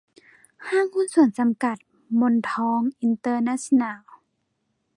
[0.67, 1.77] ห้างหุ้นส่วนจำกัด
[2.19, 4.01] มนทองอินเตอร์เนชั่นแนล